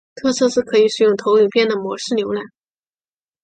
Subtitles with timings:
[0.15, 2.43] 特色是可以使用投影片的模式浏览。